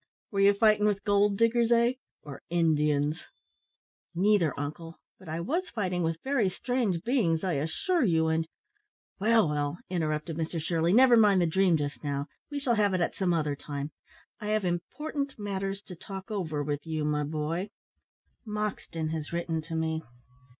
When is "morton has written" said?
18.43-19.61